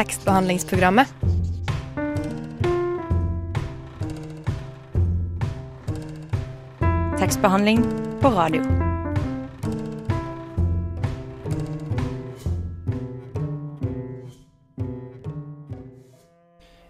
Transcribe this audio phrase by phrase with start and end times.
[0.00, 1.14] tekstbehandlingsprogrammet.
[7.18, 7.84] Tekstbehandling
[8.20, 8.62] på radio.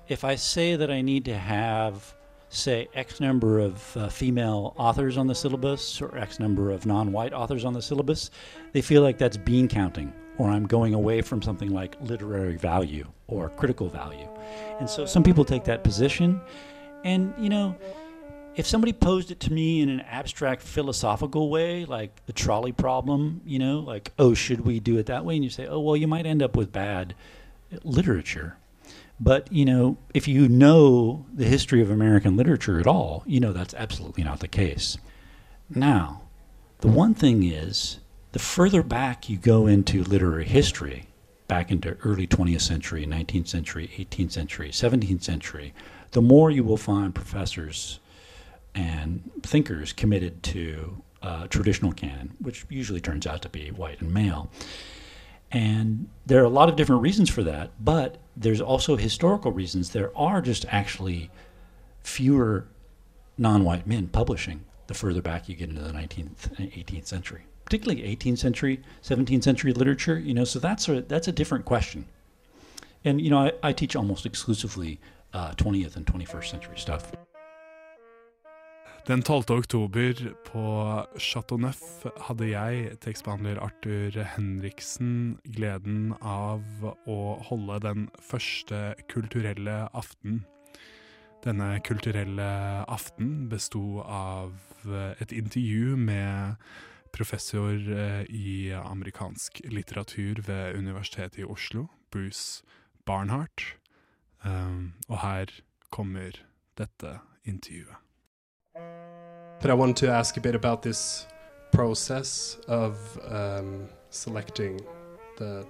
[0.09, 2.15] If I say that I need to have,
[2.49, 7.13] say, X number of uh, female authors on the syllabus or X number of non
[7.13, 8.31] white authors on the syllabus,
[8.73, 13.07] they feel like that's bean counting, or I'm going away from something like literary value
[13.29, 14.27] or critical value.
[14.79, 16.41] And so some people take that position.
[17.05, 17.77] And, you know,
[18.57, 23.43] if somebody posed it to me in an abstract philosophical way, like the trolley problem,
[23.45, 25.34] you know, like, oh, should we do it that way?
[25.34, 27.15] And you say, oh, well, you might end up with bad
[27.84, 28.57] literature.
[29.20, 33.53] But, you know, if you know the history of American literature at all, you know
[33.53, 34.97] that's absolutely not the case.
[35.69, 36.23] Now,
[36.79, 38.00] the one thing is,
[38.33, 41.07] the further back you go into literary history,
[41.48, 45.75] back into early 20th century, 19th century, 18th century, 17th century,
[46.12, 48.01] the more you will find professors
[48.75, 54.12] and thinkers committed to uh, traditional canon, which usually turns out to be white and
[54.12, 54.51] male.
[55.51, 59.91] And there are a lot of different reasons for that, but there's also historical reasons.
[59.91, 61.31] There are just actually
[62.03, 62.67] fewer
[63.36, 67.45] non white men publishing the further back you get into the 19th and 18th century,
[67.71, 70.19] particularly 18th century, 17th century literature.
[70.19, 72.05] You know, so that's a, that's a different question.
[73.05, 74.99] And, you know, I, I teach almost exclusively
[75.33, 77.13] uh, 20th and 21st century stuff.
[79.07, 79.51] Den 12.
[79.51, 80.13] oktober
[80.45, 80.63] på
[81.19, 86.61] Chateau Neuf hadde jeg, tekstbehandler Arthur Henriksen, gleden av
[87.09, 90.45] å holde den første kulturelle aften.
[91.45, 92.51] Denne kulturelle
[92.93, 94.53] aften besto av
[95.21, 96.61] et intervju med
[97.12, 102.62] professor eh, i amerikansk litteratur ved Universitetet i Oslo, Bruce
[103.06, 103.77] Barnhart.
[104.44, 105.47] Um, og her
[105.91, 106.30] kommer
[106.78, 107.97] dette intervjuet.
[109.61, 111.27] But I want to ask a bit about this
[111.73, 114.80] process of um, selecting
[115.39, 115.67] the,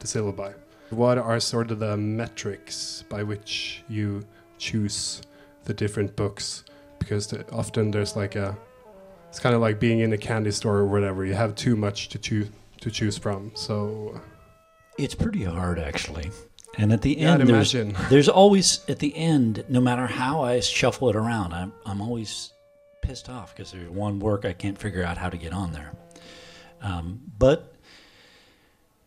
[0.00, 0.54] the syllabi.
[0.90, 4.22] What are sort of the metrics by which you
[4.58, 5.22] choose
[5.64, 6.64] the different books?
[6.98, 8.56] Because the, often there's like a,
[9.28, 11.24] it's kind of like being in a candy store or whatever.
[11.24, 12.48] You have too much to choose
[12.80, 13.50] to choose from.
[13.54, 14.20] So
[14.98, 16.30] It's pretty hard, actually.
[16.76, 17.72] And at the Yeah, end, there's,
[18.10, 22.52] there's always, at the end, no matter how I shuffle it around, I'm, I'm always
[23.02, 25.92] pissed off because there's one work I can't figure out how to get on there.
[26.80, 27.74] Um, but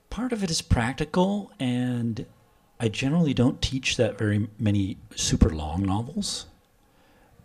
[0.09, 2.25] part of it is practical, and
[2.79, 6.47] I generally don't teach that very many super long novels,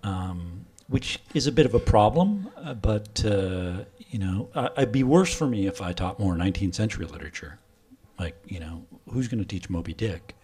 [0.02, 0.45] um,
[0.88, 2.48] which is a bit of a problem.
[2.56, 6.34] Uh, but, uh, you know, I, it'd be worse for me if I taught more
[6.34, 7.58] 19th century literature.
[8.18, 10.34] Like you know who's going to teach moby dick?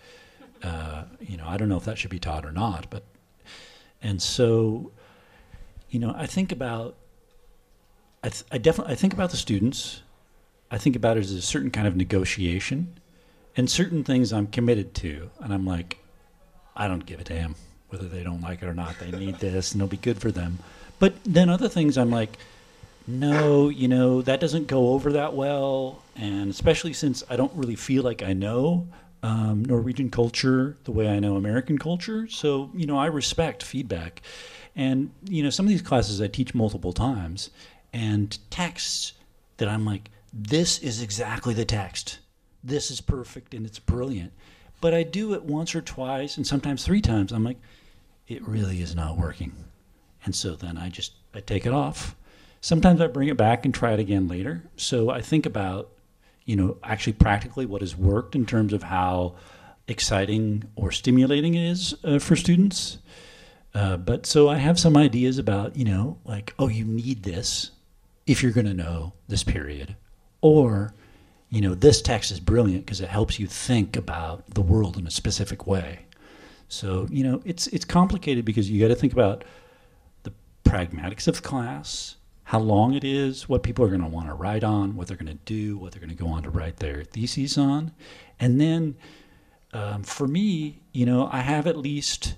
[0.63, 3.03] Uh, you know i don't know if that should be taught or not but
[4.01, 4.93] and so
[5.91, 6.95] you know i think about
[8.23, 10.03] i, th- I definitely i think about the students.
[10.71, 12.95] I think about it as a certain kind of negotiation
[13.57, 15.99] and certain things i'm committed to and i'm like
[16.77, 17.57] i don't give a damn
[17.93, 20.31] whether they don't like it or not they need this and it'll be good for
[20.31, 20.59] them
[20.99, 22.39] but then other things i'm like
[23.07, 26.03] no, you know, that doesn't go over that well.
[26.17, 28.87] And especially since I don't really feel like I know
[29.23, 32.29] um, Norwegian culture the way I know American culture.
[32.29, 34.23] So, you know, I respect feedback.
[34.75, 37.51] And, you know, some of these classes I teach multiple times
[37.93, 39.13] and texts
[39.59, 42.19] that I'm like, this is exactly the text.
[42.65, 44.33] This is perfect and it's brilliant.
[44.81, 47.33] But I do it once or twice and sometimes three times.
[47.33, 47.59] I'm like,
[48.33, 49.53] it really is not working.
[50.25, 52.17] And so then I just I take it off
[52.63, 54.63] Sometimes I bring it back and try it again later.
[54.77, 55.91] So I think about,
[56.45, 59.35] you know, actually practically what has worked in terms of how
[59.89, 62.99] exciting or stimulating it is uh, for students.
[63.75, 67.73] Uh, but so I have some ideas about, you know, like, oh, you need this
[68.29, 69.97] if you're going to know this period.
[70.41, 70.95] Or,
[71.51, 75.07] you know, this text is brilliant because it helps you think about the world in
[75.09, 76.07] a specific way.
[76.73, 79.45] So, you know, it's it's complicated because you got to think about
[80.23, 80.33] the
[80.65, 84.65] pragmatics of class, how long it is, what people are going to want to write
[84.65, 87.05] on, what they're going to do, what they're going to go on to write their
[87.05, 87.93] theses on.
[88.41, 88.97] And then
[89.75, 92.37] um, for me, you know, I have at least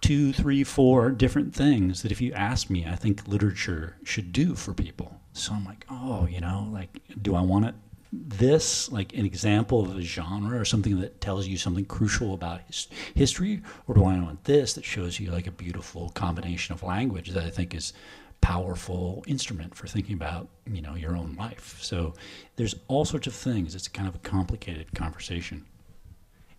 [0.00, 4.54] two, three, four different things that if you ask me, I think literature should do
[4.54, 5.20] for people.
[5.34, 7.74] So I'm like, oh, you know, like, do I want it
[8.12, 12.60] this, like an example of a genre or something that tells you something crucial about
[12.66, 16.82] his, history, or do I want this that shows you like a beautiful combination of
[16.82, 17.92] language that I think is
[18.40, 21.76] powerful instrument for thinking about you know your own life.
[21.80, 22.14] So
[22.56, 23.74] there's all sorts of things.
[23.74, 25.66] It's kind of a complicated conversation.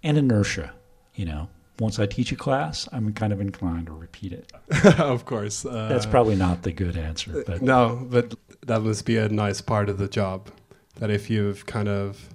[0.04, 0.74] and inertia.
[1.16, 1.50] You know,
[1.80, 4.52] once I teach a class, I'm kind of inclined to repeat it.
[5.00, 5.66] of course.
[5.66, 9.60] Uh, That's probably not the good answer, but no, but that must be a nice
[9.60, 10.50] part of the job.
[10.96, 12.30] That if you've kind of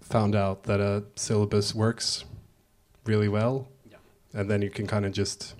[0.00, 2.24] found out that a syllabus works
[3.04, 3.68] really well,
[4.32, 5.54] and then you can kind of just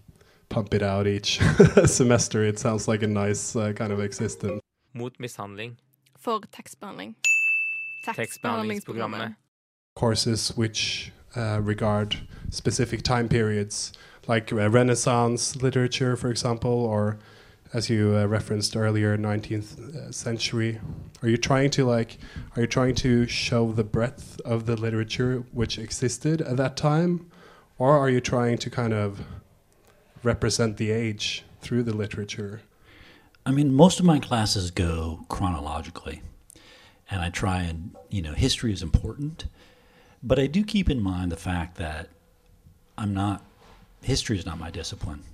[0.48, 1.40] pump it out each
[1.86, 2.44] semester.
[2.44, 4.60] It sounds like a nice uh, kind of existence.
[4.94, 5.76] Mot mishandling.
[6.18, 7.14] For tekstbehandling.
[8.06, 9.36] Tekstbehandlingsprogrammet.
[9.94, 12.16] Courses which uh, regard
[12.50, 13.92] specific time periods,
[14.26, 17.18] like uh, Renaissance literature, for example, or
[17.72, 20.80] as you uh, referenced earlier, 19th uh, century.
[21.22, 22.18] Are you trying to like?
[22.54, 27.30] Are you trying to show the breadth of the literature which existed at that time,
[27.78, 29.24] or are you trying to kind of
[30.22, 32.62] represent the age through the literature?
[33.44, 36.22] I mean, most of my classes go chronologically,
[37.10, 39.46] and I try and you know, history is important,
[40.22, 42.08] but I do keep in mind the fact that
[42.96, 43.44] I'm not.
[44.02, 45.24] History is not my discipline.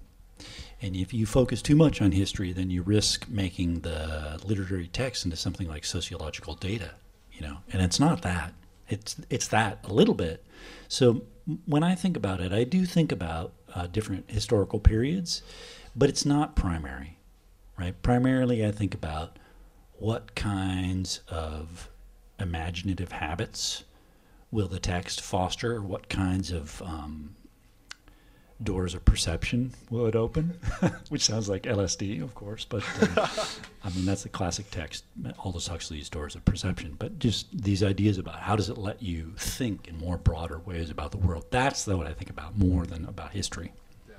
[0.83, 5.25] And if you focus too much on history, then you risk making the literary text
[5.25, 6.91] into something like sociological data,
[7.33, 7.59] you know.
[7.73, 8.53] And it's not that.
[8.89, 10.45] It's it's that a little bit.
[10.89, 11.23] So
[11.67, 15.43] when I think about it, I do think about uh, different historical periods,
[15.95, 17.19] but it's not primary,
[17.79, 18.01] right?
[18.03, 19.39] Primarily, I think about
[19.93, 21.89] what kinds of
[22.41, 23.85] imaginative habits
[24.51, 25.81] will the text foster?
[25.81, 27.37] What kinds of um,
[28.65, 30.59] doors of perception will it open?
[31.09, 32.83] Which sounds like LSD, of course, but
[33.17, 33.27] uh,
[33.85, 35.05] I mean that's the classic text,
[35.39, 36.97] Aldous Huxley's Doors of Perception.
[36.99, 40.91] But just these ideas about how does it let you think in more broader ways
[40.91, 41.47] about the world?
[41.51, 43.73] That's what I think about more than about history.
[44.09, 44.15] Yeah.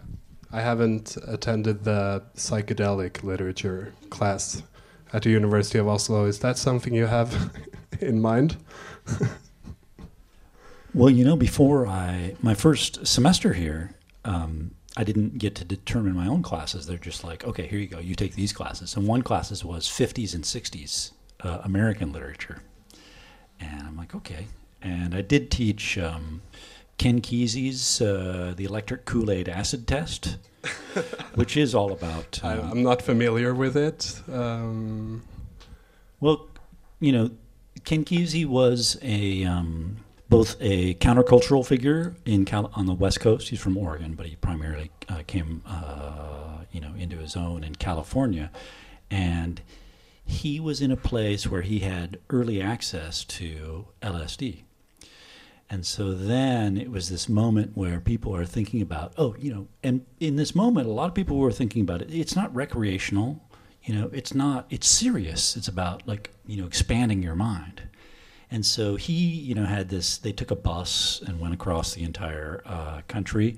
[0.52, 4.64] I haven't attended the psychedelic literature class
[5.12, 6.26] at the University of Oslo.
[6.26, 7.52] Is that something you have
[8.02, 8.58] in mind?
[10.94, 16.16] Well, you know, before I my first semester here, um, I didn't get to determine
[16.16, 16.86] my own classes.
[16.86, 18.96] They're just like, okay, here you go, you take these classes.
[18.96, 21.12] And one classes was 50s and 60s
[21.42, 22.62] uh, American literature,
[23.60, 24.48] and I'm like, okay.
[24.82, 26.42] And I did teach um,
[26.98, 30.38] Ken Kesey's uh, the electric Kool Aid acid test,
[31.36, 32.40] which is all about.
[32.44, 34.22] Um, I'm not familiar with it.
[34.32, 35.24] Um,
[36.20, 36.48] Well,
[37.00, 37.32] you know,
[37.84, 39.98] Ken Kesey was a um,
[40.34, 43.50] both a countercultural figure in Cal- on the West Coast.
[43.50, 47.76] He's from Oregon, but he primarily uh, came, uh, you know, into his own in
[47.76, 48.50] California,
[49.12, 49.62] and
[50.26, 54.64] he was in a place where he had early access to LSD.
[55.70, 59.68] And so then it was this moment where people are thinking about, oh, you know,
[59.84, 62.12] and in this moment, a lot of people were thinking about it.
[62.12, 63.40] It's not recreational,
[63.84, 65.56] you know, it's not, it's serious.
[65.56, 67.84] It's about like, you know, expanding your mind.
[68.54, 72.04] And so he, you know, had this, they took a bus and went across the
[72.04, 73.58] entire uh, country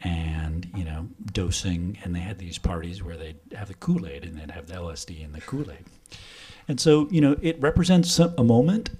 [0.00, 1.98] and, you know, dosing.
[2.04, 4.74] And they had these parties where they'd have the Kool Aid and they'd have the
[4.74, 5.84] LSD and the Kool Aid.
[6.68, 8.90] And so, you know, it represents a moment.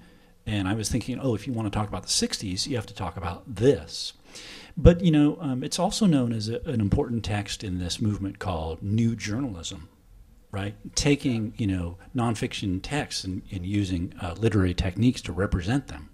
[0.45, 2.87] And I was thinking, oh, if you want to talk about the 60s, you have
[2.87, 4.15] to talk about this.
[4.77, 8.41] But, you know, um, it's also known as a, an important text in this movement
[8.41, 9.89] called New Journalism,
[10.51, 10.75] right?
[10.95, 16.11] Taking, you know, nonfiction texts and, and using uh, literary techniques to represent them.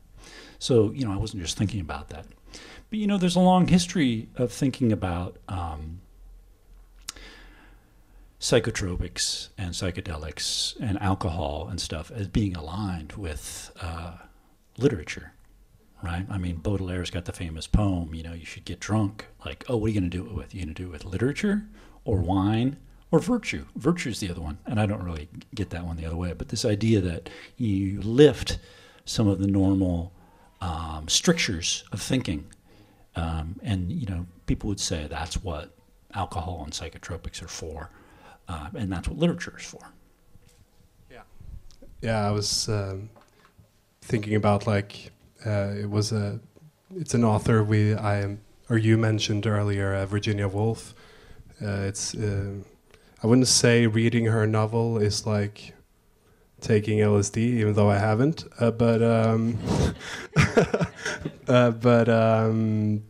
[0.59, 2.27] So, you know, I wasn't just thinking about that.
[2.91, 6.01] But, you know, there's a long history of thinking about um,
[8.41, 14.17] psychotropics and psychedelics and alcohol and stuff as being aligned with uh,
[14.79, 15.33] literature,
[16.03, 16.27] right?
[16.29, 19.27] I mean, Baudelaire's got the famous poem, you know, you should get drunk.
[19.45, 20.55] Like, oh, what are you going to do it with?
[20.55, 21.65] You going to do it with literature
[22.05, 22.77] or wine
[23.11, 23.65] or virtue?
[23.77, 24.59] Virtue is the other one.
[24.67, 26.33] And I don't really get that one the other way.
[26.33, 28.59] But this idea that you lift
[29.05, 30.13] some of the normal
[30.61, 32.47] um, strictures of thinking.
[33.17, 35.77] Um, and, you know, people would say that's what
[36.15, 37.91] alcohol and psychotropics are for.
[38.49, 39.93] Uh, and that's what literature is for.
[41.11, 41.23] yeah,
[42.03, 42.27] yeah.
[42.27, 43.09] I was um,
[44.03, 45.13] thinking about like
[45.47, 46.41] uh, it was a,
[46.95, 48.37] it's an author we I
[48.71, 50.95] or you mentioned earlier, uh, Virginia Woolf.
[51.63, 52.55] Uh, it's uh,
[53.25, 55.73] I wouldn't say reading her novel is like
[56.61, 58.45] taking LSD, even though I haven't.
[58.61, 59.59] Uh, but um,
[61.49, 63.03] uh, but um,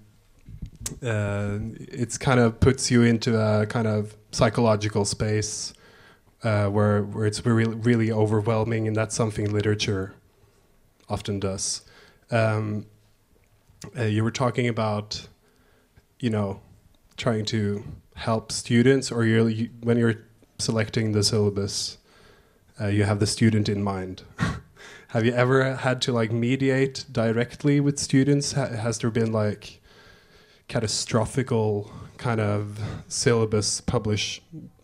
[1.05, 5.75] uh, it's kind of puts you into a kind of psychological space
[6.45, 10.15] uh, where where it's really really overwhelming, and that's something literature
[11.09, 11.83] often does.
[12.31, 12.87] Um,
[13.99, 15.27] uh, you were talking about,
[16.21, 16.61] you know,
[17.17, 17.83] trying to
[18.15, 20.25] help students, or you're, you, when you're
[20.59, 21.99] selecting the syllabus,
[22.81, 24.23] uh, you have the student in mind.
[25.09, 28.55] Have you ever had to like mediate directly with students?
[28.55, 29.81] Ha- has there been like
[30.67, 34.43] catastrophical kind of syllabus publish?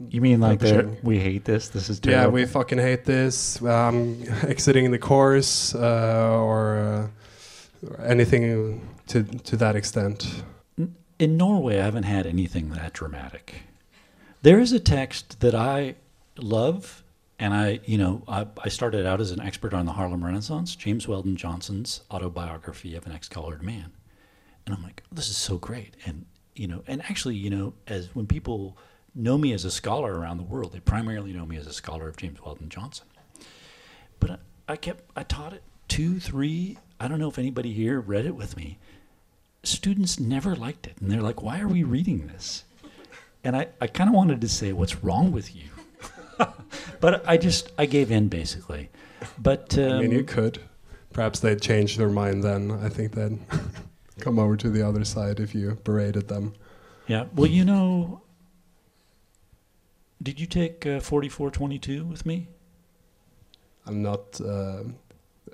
[0.08, 0.60] You mean like
[1.02, 1.70] we hate this?
[1.70, 3.60] This is Yeah, we fucking hate this.
[3.60, 10.44] I'm exiting the course, uh, or, uh, or anything to to that extent.
[11.20, 13.62] In Norway, I haven't had anything that dramatic.
[14.40, 15.96] There is a text that I
[16.38, 17.04] love,
[17.38, 20.74] and I, you know, I, I started out as an expert on the Harlem Renaissance,
[20.74, 23.92] James Weldon Johnson's autobiography of an ex-colored man,
[24.64, 26.24] and I'm like, this is so great, and
[26.54, 28.78] you know, and actually, you know, as when people
[29.14, 32.08] know me as a scholar around the world, they primarily know me as a scholar
[32.08, 33.06] of James Weldon Johnson.
[34.18, 36.78] But I, I kept, I taught it two, three.
[36.98, 38.78] I don't know if anybody here read it with me
[39.62, 40.96] students never liked it.
[41.00, 42.64] And they're like, why are we reading this?
[43.42, 45.68] And I, I kind of wanted to say, what's wrong with you?
[47.00, 48.90] but I just, I gave in basically.
[49.38, 50.60] But um, I mean, you could.
[51.12, 52.70] Perhaps they'd change their mind then.
[52.70, 53.38] I think they'd
[54.20, 56.54] come over to the other side if you berated them.
[57.06, 58.22] yeah, well, you know,
[60.22, 62.48] did you take uh, 4422 with me?
[63.86, 64.40] I'm not.
[64.40, 64.84] Uh,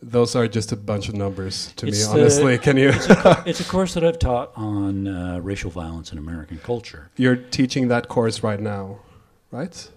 [0.02, 2.58] those are just a bunch of numbers to It's me, the- honestly.
[2.58, 2.90] Can you?
[3.46, 7.10] It's a course that I've taught on uh, racial violence in American culture.
[7.16, 8.98] You're teaching that course right now,
[9.50, 9.88] right?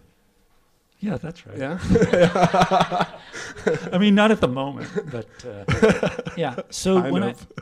[1.00, 1.58] Yeah, that's right.
[1.58, 1.80] Yeah.
[3.94, 6.56] I mean, not at the moment, but uh, yeah.
[6.70, 7.48] So Kind when of.
[7.58, 7.62] I,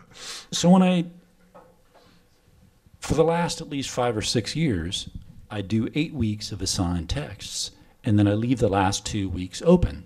[0.51, 1.05] so when I,
[2.99, 5.09] for the last at least five or six years,
[5.51, 7.71] I do eight weeks of assigned texts,
[8.03, 10.05] and then I leave the last two weeks open,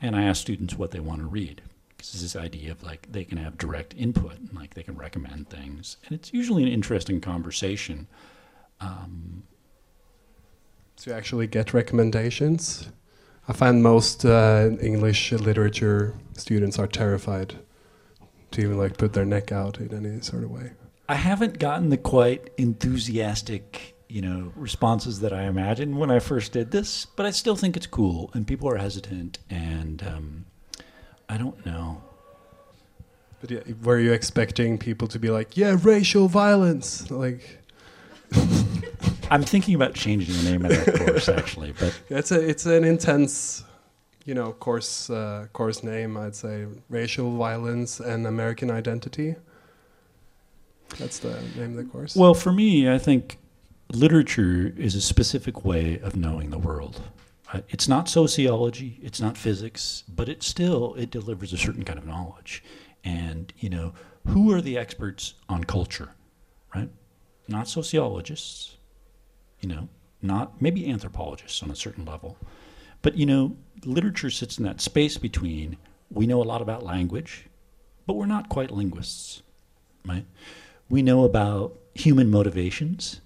[0.00, 1.62] and I ask students what they want to read.
[1.96, 5.50] Because this idea of like they can have direct input, and like they can recommend
[5.50, 8.06] things, and it's usually an interesting conversation.
[8.80, 9.42] Um,
[11.00, 12.90] to actually get recommendations.
[13.48, 17.56] I find most uh, English literature students are terrified
[18.52, 20.72] to even like put their neck out in any sort of way.
[21.08, 26.52] I haven't gotten the quite enthusiastic, you know, responses that I imagined when I first
[26.52, 30.44] did this, but I still think it's cool, and people are hesitant, and um,
[31.28, 32.02] I don't know.
[33.40, 37.08] But yeah, were you expecting people to be like, "Yeah, racial violence"?
[37.10, 37.60] Like,
[39.30, 42.82] I'm thinking about changing the name of that course actually, but it's a it's an
[42.82, 43.62] intense,
[44.24, 46.16] you know, course uh, course name.
[46.16, 49.36] I'd say racial violence and American identity.
[50.98, 52.16] That's the name of the course.
[52.16, 53.38] well, for me, I think
[53.96, 57.02] literature is a specific way of knowing the world.
[57.52, 61.98] Uh, It's not sociology, it's not physics, but it still it delivers a certain kind
[61.98, 62.62] of knowledge.
[63.04, 63.94] And you know,
[64.26, 66.10] who are the experts on culture,
[66.74, 66.90] right?
[67.48, 68.76] Not sociologists,
[69.60, 69.88] you know,
[70.22, 72.36] not maybe anthropologists on a certain level,
[73.02, 75.76] but you know, literature sits in that space between
[76.10, 77.46] we know a lot about language,
[78.06, 79.42] but we're not quite linguists,
[80.06, 80.26] right?
[80.88, 83.20] We know about human motivations,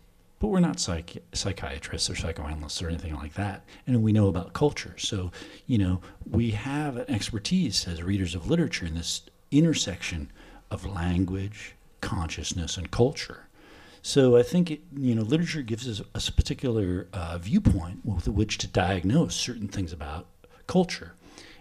[0.45, 3.65] but we're not psych- psychiatrists or psychoanalysts or anything like that.
[3.87, 4.95] And we know about culture.
[4.99, 5.33] So,
[5.67, 10.31] you know, we have an expertise as readers of literature in this intersection
[10.71, 13.49] of language, consciousness, and culture.
[14.03, 18.59] So I think it, you know literature gives us a particular uh, viewpoint with which
[18.59, 20.27] to diagnose certain things about
[20.67, 21.15] culture,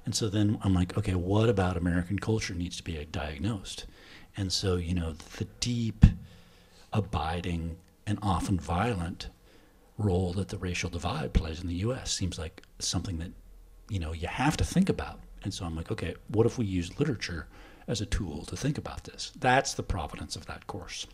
[0.06, 3.86] and so then I'm like, okay, what about American culture needs to be diagnosed?
[4.36, 6.04] And so you know the deep,
[6.92, 9.30] abiding, and often violent
[9.98, 12.12] role that the racial divide plays in the U.S.
[12.12, 13.32] seems like something that
[13.90, 15.20] you know you have to think about.
[15.44, 17.48] And so I'm like, okay, what if we use literature
[17.88, 19.32] as a tool to think about this?
[19.40, 21.06] That's the providence of that course.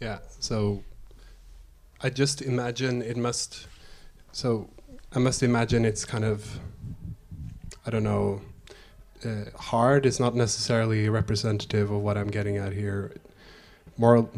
[0.00, 0.18] Yeah.
[0.38, 0.84] So
[2.00, 3.66] I just imagine it must.
[4.32, 4.70] So
[5.12, 6.58] I must imagine it's kind of.
[7.86, 8.40] I don't know.
[9.24, 13.16] Uh, hard is not necessarily representative of what I'm getting at here.
[13.96, 14.28] More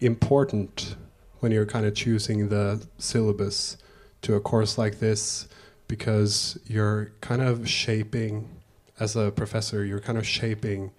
[0.00, 0.96] important
[1.40, 3.76] when you're kind of choosing the syllabus
[4.22, 5.48] to a course like this
[5.88, 8.48] because you're kind of shaping,
[8.98, 10.92] as a professor, you're kind of shaping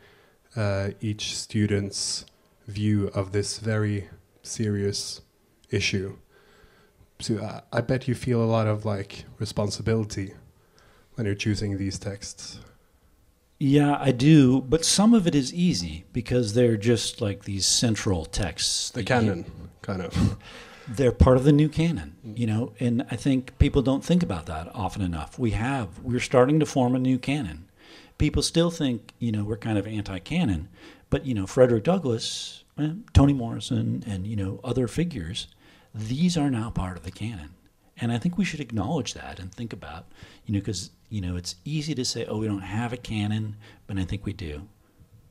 [0.56, 2.26] uh, each student's
[2.68, 4.10] view of this very
[4.44, 5.22] serious
[5.70, 6.18] issue.
[7.20, 10.34] So I, I bet you feel a lot of like responsibility
[11.16, 12.60] when you're choosing these texts.
[13.64, 18.26] Yeah, I do, but some of it is easy because they're just like these central
[18.26, 18.90] texts.
[18.90, 19.52] The that you- canon,
[19.84, 20.38] kind of.
[20.88, 24.48] they're part of the new canon, you know, and I think people don't think about
[24.48, 25.38] that often enough.
[25.38, 27.66] We have, we're starting to form a new canon.
[28.18, 30.68] People still think, you know, we're kind of anti canon,
[31.12, 35.48] but, you know, Frederick Douglass, eh, Toni Morrison, and, you know, other figures,
[35.94, 37.52] these are now part of the canon.
[37.96, 40.08] And I think we should acknowledge that and think about,
[40.48, 43.58] you know, because you know, it's easy to say, oh, we don't have a canon,
[43.86, 44.68] but I think we do.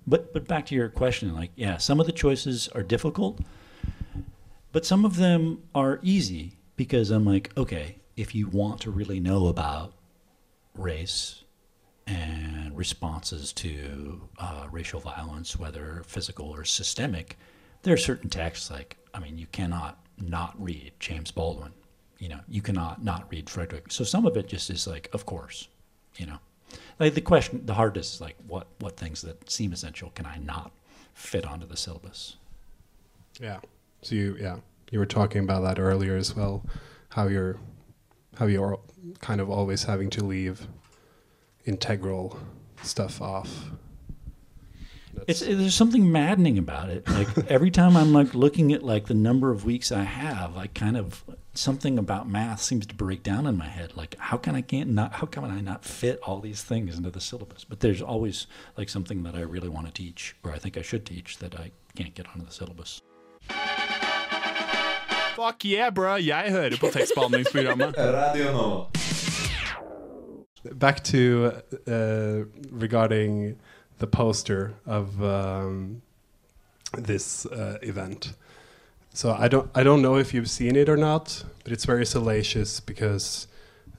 [0.07, 3.41] But but back to your question, like, yeah, some of the choices are difficult,
[4.73, 9.21] but some of them are easy because I'm like, okay, if you want to really
[9.21, 9.95] know about
[10.75, 11.45] race
[12.07, 17.39] and responses to uh, racial violence, whether physical or systemic,
[17.83, 21.73] there are certain texts like, I mean, you cannot not read James Baldwin.
[22.19, 23.91] You know, you cannot not read Frederick.
[23.91, 25.69] So some of it just is like, of course,
[26.17, 26.39] you know.
[26.99, 30.37] Like the question, the hardest is like, what what things that seem essential can I
[30.37, 30.73] not
[31.15, 32.37] fit onto the syllabus?
[33.41, 33.61] Yeah.
[34.03, 34.57] So you, yeah,
[34.91, 36.65] you were talking about that earlier as well,
[37.11, 37.57] how you're,
[38.37, 38.79] how you're
[39.21, 40.67] kind of always having to leave
[41.65, 42.39] integral
[42.83, 43.71] stuff off.
[45.27, 47.09] It's there's something maddening about it.
[47.09, 50.69] Like every time I'm like looking at like the number of weeks I have, I
[50.69, 51.25] kind of
[51.55, 53.97] something about math seems to break down in my head.
[53.97, 57.11] Like how can I can't not how can I not fit all these things into
[57.11, 57.65] the syllabus?
[57.65, 60.83] But there's always like something that I really want to teach or I think I
[60.83, 63.03] should teach that I can't get onto the syllabus.
[65.37, 66.17] Fuck yeah, bro!
[66.17, 67.95] yeah i heard Jeg hører på tekstbehandlingsprogrammet.
[67.97, 68.85] Radio Nova.
[70.75, 71.53] Back to
[71.87, 73.57] uh, regarding
[73.99, 76.03] the poster of um,
[76.99, 78.35] this uh, event.
[79.13, 82.07] So I don't I don't know if you've seen it or not, but it's very
[82.07, 83.49] salacious because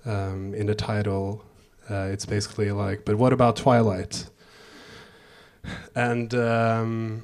[0.06, 1.44] um, in the title
[1.90, 4.26] uh, it's basically like, but what about Twilight?
[5.96, 7.24] And um,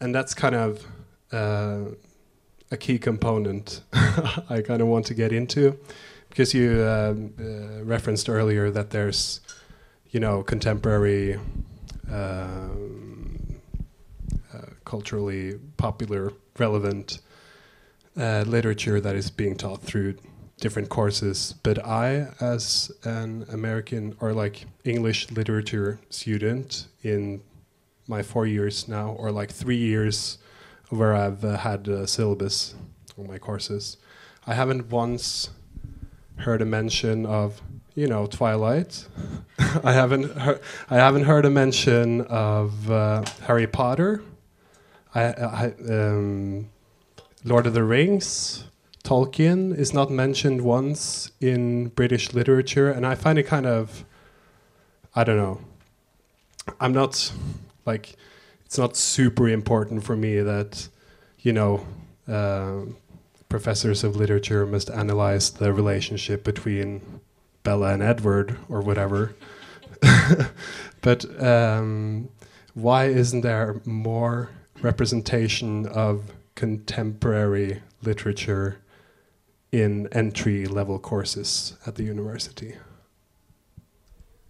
[0.00, 0.86] and that's kind of
[1.32, 1.80] uh,
[2.70, 5.78] a key component I kind of want to get into
[6.28, 9.40] because you um, uh, referenced earlier that there's
[10.10, 11.34] you know contemporary
[12.10, 13.56] um,
[14.52, 17.20] uh, culturally popular relevant
[18.16, 20.14] uh, literature that is being taught through
[20.60, 21.54] different courses.
[21.62, 27.42] But i as an american or like english literature student in
[28.06, 30.38] my four years now or like three years
[30.90, 32.74] where i've uh, had a syllabus
[33.18, 33.96] on my courses
[34.46, 35.50] i haven't once
[36.36, 37.60] heard a mention of
[37.94, 39.06] you know twilight.
[39.84, 44.22] I haven't heard i haven't heard a mention of uh, harry potter
[45.14, 46.70] I, I, um,
[47.44, 48.64] Lord of the Rings,
[49.04, 54.04] Tolkien is not mentioned once in British literature, and I find it kind of,
[55.14, 55.60] I don't know.
[56.80, 57.32] I'm not
[57.84, 58.16] like,
[58.64, 60.88] it's not super important for me that,
[61.40, 61.86] you know,
[62.26, 62.80] uh,
[63.48, 67.20] professors of literature must analyze the relationship between
[67.62, 69.36] Bella and Edward or whatever.
[71.02, 72.30] but um,
[72.72, 74.50] why isn't there more?
[74.82, 78.78] Representation of contemporary literature
[79.72, 82.76] in entry level courses at the university?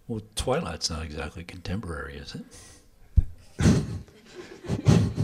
[0.07, 2.45] Well, Twilight's not exactly contemporary, is it?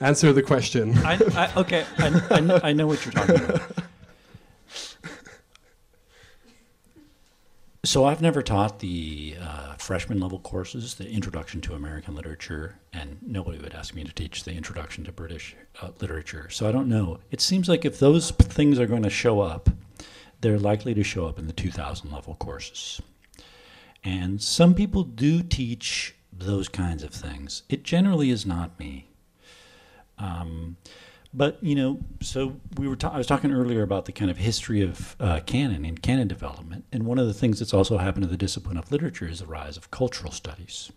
[0.00, 0.96] Answer the question.
[0.98, 3.62] I, I, okay, I, I, know, I know what you're talking about.
[7.88, 13.16] So I've never taught the uh, freshman level courses, the Introduction to American Literature, and
[13.22, 16.50] nobody would ask me to teach the Introduction to British uh, Literature.
[16.50, 17.20] So I don't know.
[17.30, 19.70] It seems like if those things are going to show up,
[20.42, 23.00] they're likely to show up in the 2000 level courses.
[24.04, 27.62] And some people do teach those kinds of things.
[27.70, 29.08] It generally is not me.
[30.18, 30.76] Um,
[31.34, 32.96] but you know, so we were.
[32.96, 36.28] Ta- I was talking earlier about the kind of history of uh, canon and canon
[36.28, 39.40] development, and one of the things that's also happened to the discipline of literature is
[39.40, 40.90] the rise of cultural studies.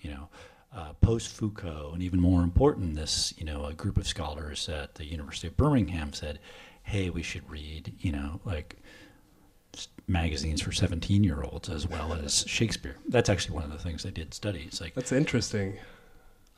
[0.00, 0.28] You know,
[0.74, 4.94] uh, post Foucault, and even more important, this you know a group of scholars at
[4.94, 6.38] the University of Birmingham said,
[6.84, 8.76] "Hey, we should read you know like."
[10.06, 12.94] magazines for 17 year olds as well as Shakespeare.
[13.08, 14.62] That's actually one of the things they did study.
[14.66, 15.78] It's like That's interesting.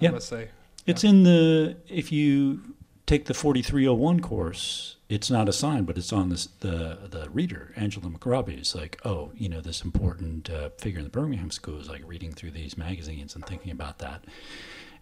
[0.00, 0.10] Yeah.
[0.10, 0.48] I must say.
[0.84, 2.60] it's in the if you
[3.06, 8.10] take the 4301 course, it's not assigned, but it's on this, the the reader, Angela
[8.10, 8.58] McRobbie.
[8.58, 12.02] It's like, oh, you know, this important uh, figure in the Birmingham School is like
[12.04, 14.24] reading through these magazines and thinking about that.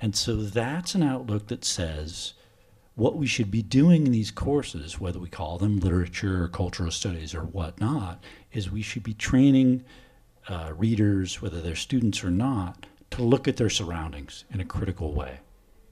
[0.00, 2.34] And so that's an outlook that says
[2.94, 6.90] what we should be doing in these courses, whether we call them literature or cultural
[6.90, 9.84] studies or whatnot, is we should be training
[10.48, 15.14] uh, readers, whether they're students or not, to look at their surroundings in a critical
[15.14, 15.40] way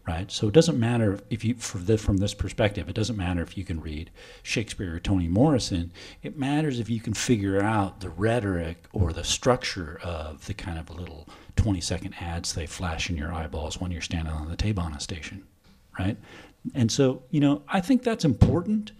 [0.07, 0.31] right?
[0.33, 3.65] So it doesn't matter if you, the, from this perspective, it doesn't matter if you
[3.65, 4.11] can read
[4.43, 5.93] Shakespeare or Toni Morrison.
[6.23, 10.79] It matters if you can figure out the rhetoric or the structure of the kind
[10.79, 14.57] of little 20 second ads they flash in your eyeballs when you're standing on the
[14.57, 15.45] T-Bana station,
[15.99, 16.17] right?
[16.75, 18.93] And so, you know, I think that's important.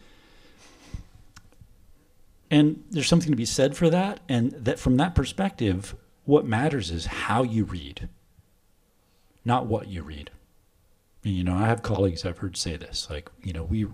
[2.51, 4.21] And there's something to be said for that.
[4.29, 8.09] And that from that perspective, what matters is how you read,
[9.45, 10.31] not what you read.
[11.23, 13.87] You know, I have colleagues I've heard say this, like, you know, we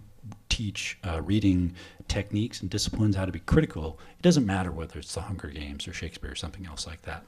[0.48, 1.74] teach uh, reading
[2.08, 3.98] techniques and disciplines how to be critical.
[4.18, 7.24] It doesn't matter whether it's the Hunger Games or Shakespeare or something else like that.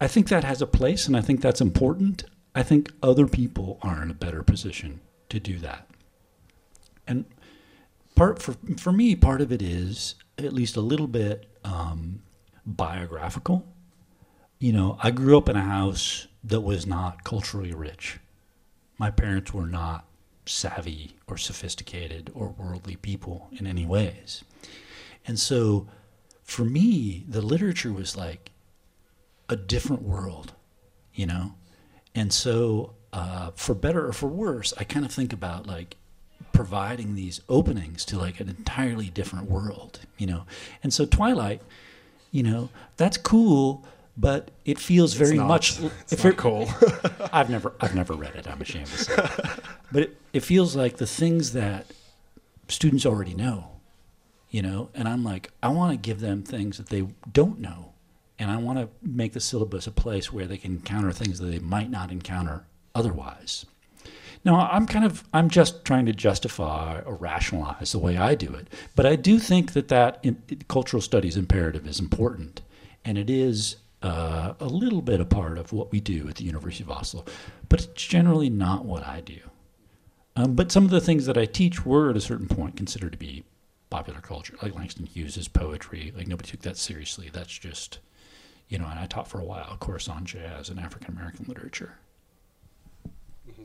[0.00, 2.24] I think that has a place, and I think that's important.
[2.54, 5.88] I think other people are in a better position to do that.
[7.06, 7.26] And
[8.14, 12.22] part for for me, part of it is at least a little bit um,
[12.64, 13.66] biographical.
[14.58, 18.18] You know, I grew up in a house that was not culturally rich.
[18.98, 20.06] My parents were not
[20.46, 24.44] savvy or sophisticated or worldly people in any ways.
[25.26, 25.88] And so
[26.44, 28.50] for me, the literature was like
[29.48, 30.52] a different world,
[31.14, 31.54] you know?
[32.14, 35.96] And so, uh, for better or for worse, I kind of think about like
[36.52, 40.46] providing these openings to like an entirely different world, you know?
[40.82, 41.60] And so, Twilight,
[42.30, 43.84] you know, that's cool,
[44.16, 45.80] but it feels very not, much.
[45.80, 46.68] It's if not cool.
[47.32, 48.48] I've never, I've never read it.
[48.48, 49.14] I'm ashamed to say,
[49.92, 51.86] but it, it feels like the things that
[52.68, 53.72] students already know,
[54.50, 54.90] you know.
[54.94, 57.92] And I'm like, I want to give them things that they don't know,
[58.38, 61.46] and I want to make the syllabus a place where they can encounter things that
[61.46, 63.66] they might not encounter otherwise.
[64.44, 68.54] Now, I'm kind of I'm just trying to justify or rationalize the way I do
[68.54, 72.62] it, but I do think that that in, cultural studies imperative is important,
[73.04, 76.44] and it is uh, a little bit a part of what we do at the
[76.44, 77.24] University of Oslo,
[77.68, 79.40] but it's generally not what I do.
[80.36, 83.12] Um, but some of the things that I teach were at a certain point considered
[83.12, 83.42] to be
[83.90, 86.12] popular culture, like Langston Hughes's poetry.
[86.16, 87.30] Like nobody took that seriously.
[87.32, 87.98] That's just,
[88.68, 88.86] you know.
[88.86, 91.94] And I taught for a while a course on jazz and African American literature.
[93.50, 93.64] Mm-hmm.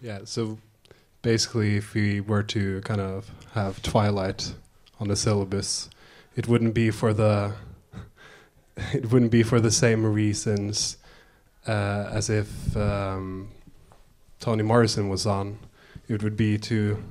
[0.00, 0.20] Yeah.
[0.24, 0.58] So
[1.22, 4.54] basically, if we were to kind of have Twilight
[5.00, 5.90] on the syllabus,
[6.36, 7.54] it wouldn't be for the
[8.92, 10.96] it wouldn't be for the same reasons
[11.66, 13.50] uh, as if um,
[14.40, 15.58] Toni Morrison was on.
[16.08, 17.02] It would be to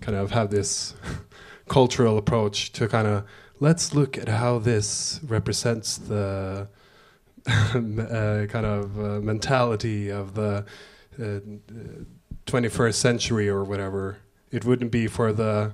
[0.00, 0.94] kind of have this
[1.68, 3.24] cultural approach to kind of
[3.60, 6.68] let's look at how this represents the
[7.48, 10.64] uh, kind of uh, mentality of the
[12.46, 14.18] 21st uh, century or whatever.
[14.50, 15.72] It wouldn't be for the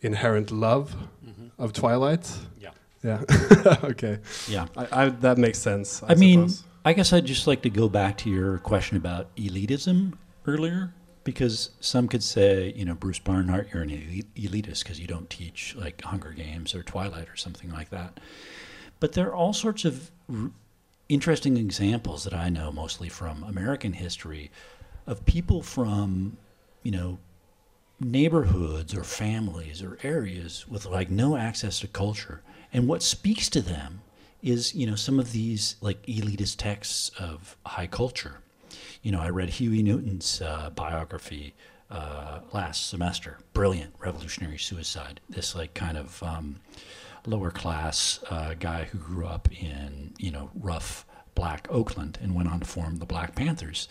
[0.00, 1.50] inherent love mm -hmm.
[1.56, 2.26] of Twilight.
[2.60, 2.72] Yeah.
[3.02, 3.22] Yeah.
[3.84, 4.18] okay.
[4.48, 4.66] Yeah.
[4.76, 6.02] I, I, that makes sense.
[6.02, 6.48] I, I mean,
[6.84, 10.14] I guess I'd just like to go back to your question about elitism
[10.46, 10.92] earlier,
[11.24, 13.90] because some could say, you know, Bruce Barnhart, you're an
[14.36, 18.18] elitist because you don't teach like Hunger Games or Twilight or something like that.
[19.00, 20.50] But there are all sorts of r-
[21.08, 24.50] interesting examples that I know, mostly from American history,
[25.06, 26.36] of people from,
[26.82, 27.18] you know,
[28.04, 33.60] neighborhoods or families or areas with like no access to culture and what speaks to
[33.60, 34.00] them
[34.42, 38.38] is, you know, some of these like elitist texts of high culture.
[39.02, 41.54] You know, I read Huey Newton's uh, biography
[41.90, 43.38] uh, last semester.
[43.52, 45.20] Brilliant, revolutionary suicide.
[45.28, 46.60] This like kind of um,
[47.26, 52.48] lower class uh, guy who grew up in you know rough black Oakland and went
[52.48, 53.88] on to form the Black Panthers.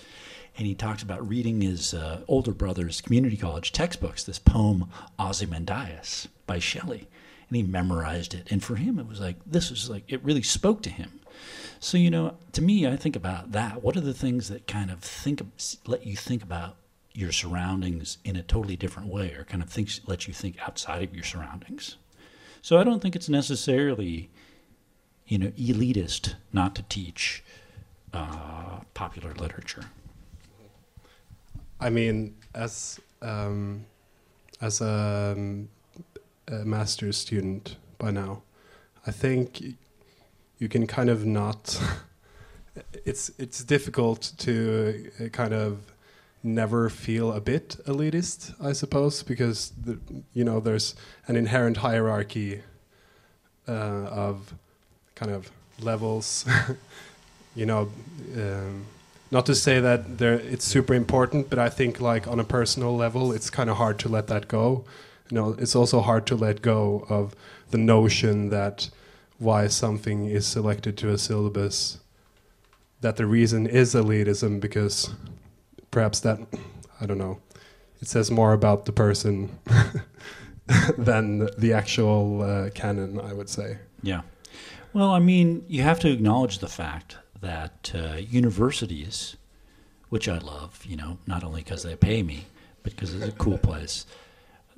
[0.58, 6.28] And he talks about reading his uh, older brother's community college textbooks, this poem Ozymandias
[6.46, 7.08] by Shelley
[7.52, 8.50] and he memorized it.
[8.50, 11.20] And for him, it was like, this was like, it really spoke to him.
[11.82, 13.84] So, you know, to me, I think about that.
[13.84, 15.42] What are the things that kind of think,
[15.86, 16.78] let you think about
[17.14, 21.04] your surroundings in a totally different way or kind of thinks, let you think outside
[21.04, 21.98] of your surroundings?
[22.62, 24.30] So I don't think it's necessarily,
[25.28, 27.44] you know, elitist not to teach
[28.14, 29.88] uh, popular literature.
[31.82, 33.86] I mean, as um,
[34.62, 35.70] as a um,
[36.48, 38.44] a master's student by now,
[39.08, 39.64] I think
[40.60, 41.82] you can kind of not.
[43.06, 45.80] it's it's difficult to uh, kind of
[46.44, 50.00] never feel a bit elitist, I suppose, because the,
[50.34, 50.94] you know there's
[51.28, 52.62] an inherent hierarchy
[53.68, 54.54] uh, of
[55.16, 56.46] kind of levels.
[57.56, 57.90] you know,
[58.36, 58.86] um,
[59.32, 63.32] not to say that it's super important, but I think like on a personal level,
[63.32, 64.86] it's kind of hard to let that go
[65.32, 67.36] you know, it's also hard to let go of
[67.70, 68.90] the notion that
[69.40, 72.00] why something is selected to a syllabus,
[73.00, 75.10] that the reason is elitism because
[75.90, 76.40] perhaps that,
[77.00, 77.40] I don't know,
[78.02, 79.58] it says more about the person
[80.98, 83.78] than the actual uh, canon, I would say.
[84.04, 84.22] Yeah.
[84.92, 89.36] Well, I mean, you have to acknowledge the fact that uh, universities,
[90.10, 92.46] which I love, you know, not only because they pay me,
[92.84, 94.06] but because it's a cool place,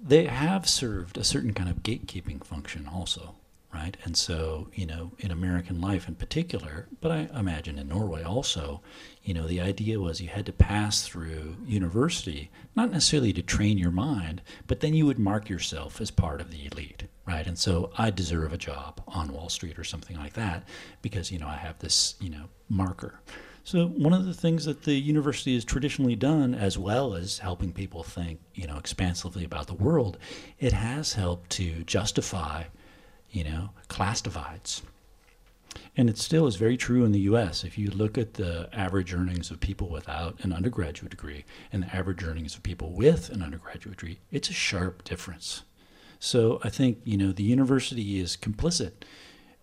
[0.02, 3.36] they have served a certain kind of gatekeeping function also,
[3.74, 3.98] right?
[4.04, 8.82] And so, you know, in American life in particular, but I imagine in Norway also,
[9.24, 13.78] you know, the idea was you had to pass through university, not necessarily to train
[13.78, 17.48] your mind, but then you would mark yourself as part of the elite, right?
[17.48, 20.68] And so I deserve a job on Wall Street or something like that
[21.02, 23.22] because, you know, I have this, you know, marker.
[23.66, 27.72] So one of the things that the university has traditionally done, as well as helping
[27.72, 30.18] people think, you know, expansively about the world,
[30.60, 32.66] it has helped to justify,
[33.34, 34.84] you know, class divides.
[35.98, 37.64] And it still is very true in the U.S.
[37.64, 41.96] If you look at the average earnings of people without an undergraduate degree and the
[41.96, 45.64] average earnings of people with an undergraduate degree, it's a sharp difference.
[46.20, 48.92] So I think you know the university is complicit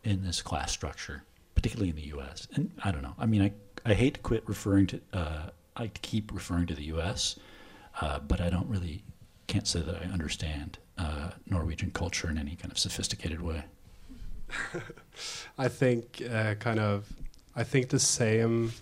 [0.05, 1.23] in this class structure,
[1.55, 2.49] particularly in the U.S.
[2.55, 3.15] And I don't know.
[3.19, 3.53] I mean, I
[3.85, 5.01] I hate to quit referring to.
[5.13, 7.39] Uh, I keep referring to the U.S.,
[8.01, 9.05] uh, but I don't really
[9.47, 13.65] can't say that I understand uh, Norwegian culture in any kind of sophisticated way.
[15.59, 17.13] I think uh, kind of.
[17.57, 18.73] I think the same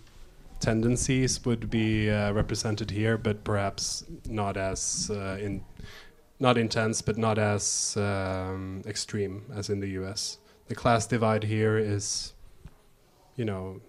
[0.60, 5.64] tendencies would be uh, represented here, but perhaps not as uh, in,
[6.38, 10.38] not intense, but not as um, extreme as in the U.S.
[10.66, 12.34] The class divide here is,
[13.36, 13.80] you know,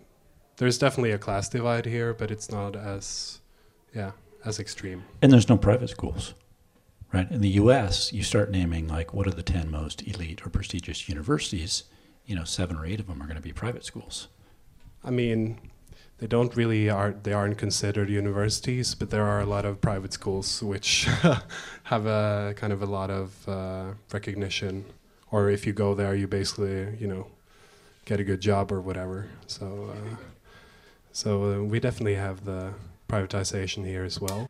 [0.58, 3.42] there's definitely a class divide here, but it's not as,
[3.94, 4.12] yeah,
[4.46, 5.04] as extreme.
[5.22, 6.34] And there's no private schools,
[7.13, 7.30] right?
[7.30, 11.10] In the U.S., you start naming like what are the ten most elite or prestigious
[11.10, 11.84] universities.
[12.26, 14.28] You know, seven or eight of them are going to be private schools.
[15.04, 15.60] I mean,
[16.19, 20.13] they don't really are they aren't considered universities, but there are a lot of private
[20.13, 21.06] schools which
[21.84, 24.86] have a kind of a lot of uh, recognition.
[25.32, 27.28] Or if you go there, you basically you know
[28.06, 29.28] get a good job or whatever.
[29.48, 29.93] So.
[29.93, 30.15] Uh,
[31.12, 32.74] so uh, we definitely have the
[33.08, 34.50] privatization here as well.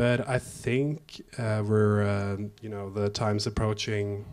[0.00, 4.24] but I think uh, we're, uh, you know, the time's approaching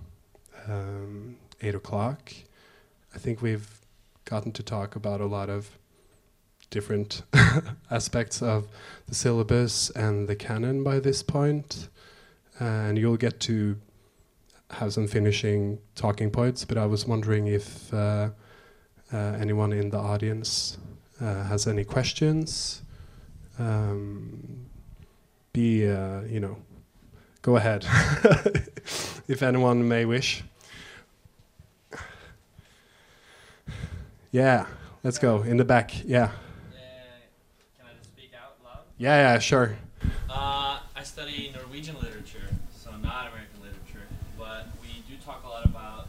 [0.66, 2.32] um, eight o'clock.
[3.14, 3.70] I think we've
[4.24, 5.70] gotten to talk about a lot of
[6.70, 7.24] different
[7.92, 8.70] aspects of
[9.10, 11.90] the syllabus and the canon by this point,
[12.62, 13.76] and you'll get to
[14.70, 16.64] have some finishing talking points.
[16.64, 18.30] But I was wondering if uh,
[19.12, 20.78] uh, anyone in the audience
[21.20, 22.84] uh, has any questions.
[23.60, 24.67] Um,
[25.58, 26.56] be uh, you know,
[27.41, 27.84] go ahead
[29.28, 30.43] if anyone may wish.
[34.32, 34.67] Yeah,
[35.04, 36.06] let's go in the back.
[36.06, 36.28] Yeah.
[36.28, 38.84] Can I just speak out loud?
[39.00, 39.78] Yeah, yeah, sure.
[40.30, 44.06] Uh, I study Norwegian literature, so not American literature,
[44.38, 46.08] but we do talk a lot about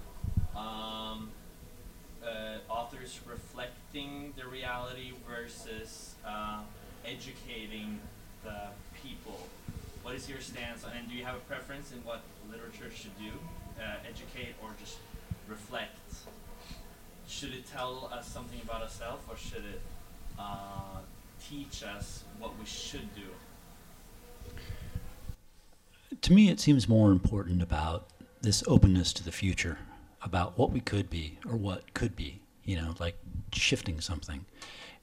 [0.55, 1.31] um,
[2.23, 6.61] uh, authors reflecting the reality versus uh,
[7.07, 7.39] educating the people.
[7.39, 7.48] What
[10.19, 13.31] is your stance on, and do you have a preference in what literature should do?
[13.81, 14.99] Uh, educate or just
[15.47, 15.97] reflect?
[17.29, 19.81] Should it tell us something about ourselves, or should it
[20.37, 20.99] uh,
[21.49, 23.31] teach us what we should do?
[26.21, 28.09] To me, it seems more important about
[28.43, 29.79] this openness to the future,
[30.23, 33.17] about what we could be or what could be, you know, like
[33.53, 34.45] shifting something.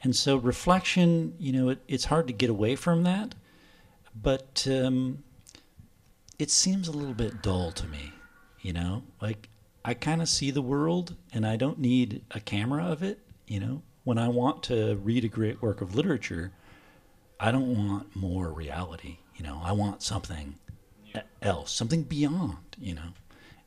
[0.03, 3.33] And so, reflection, you know, it, it's hard to get away from that,
[4.21, 5.23] but um,
[6.39, 8.13] it seems a little bit dull to me,
[8.61, 9.03] you know?
[9.21, 9.49] Like,
[9.83, 13.59] I kind of see the world and I don't need a camera of it, you
[13.59, 13.81] know?
[14.03, 16.51] When I want to read a great work of literature,
[17.39, 19.59] I don't want more reality, you know?
[19.63, 20.55] I want something
[21.41, 23.13] else, something beyond, you know?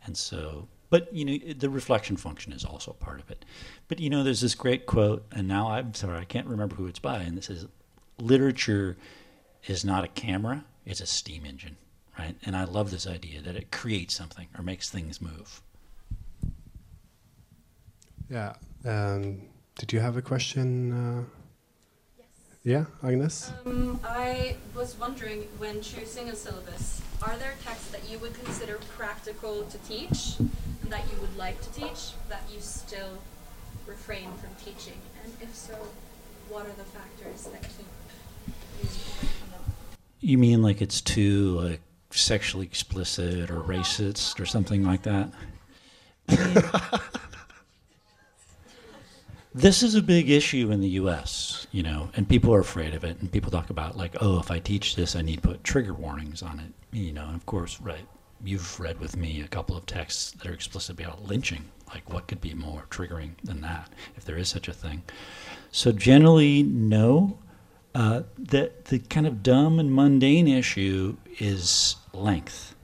[0.04, 3.44] And so, but, you know, the reflection function is also part of it.
[3.88, 6.86] But, you know, there's this great quote, and now I'm sorry, I can't remember who
[6.86, 7.66] it's by, and this is
[8.18, 8.96] literature
[9.66, 11.76] is not a camera, it's a steam engine,
[12.18, 12.36] right?
[12.44, 15.60] And I love this idea that it creates something or makes things move.
[18.30, 18.54] Yeah.
[18.84, 19.42] Um,
[19.78, 20.92] did you have a question?
[20.92, 21.24] Uh,
[22.64, 23.50] yeah, Agnes?
[23.64, 28.78] Um, I was wondering, when choosing a syllabus, are there texts that you would consider
[28.96, 33.18] practical to teach and that you would like to teach that you still
[33.86, 35.00] refrain from teaching?
[35.24, 35.74] And if so,
[36.50, 37.86] what are the factors that keep
[38.82, 39.47] you away from them?
[40.20, 45.30] You mean like it's too like sexually explicit or racist or something like that?
[49.58, 51.66] This is a big issue in the U.S.
[51.72, 54.52] You know, and people are afraid of it, and people talk about like, oh, if
[54.52, 56.72] I teach this, I need to put trigger warnings on it.
[56.96, 58.06] You know, and of course, right?
[58.44, 61.64] You've read with me a couple of texts that are explicit about lynching.
[61.92, 65.02] Like, what could be more triggering than that, if there is such a thing?
[65.72, 67.38] So generally, no.
[67.94, 72.74] Uh, the the kind of dumb and mundane issue is length.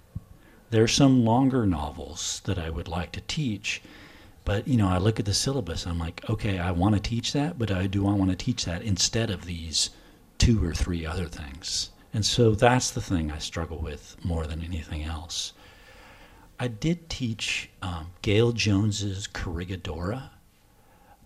[0.70, 3.82] There are some longer novels that I would like to teach,
[4.44, 5.86] but you know, I look at the syllabus.
[5.86, 8.64] I'm like, okay, I want to teach that, but I do I want to teach
[8.64, 9.90] that instead of these
[10.38, 11.90] two or three other things.
[12.12, 15.52] And so that's the thing I struggle with more than anything else.
[16.58, 20.30] I did teach um, Gayl Jones's Corregidora,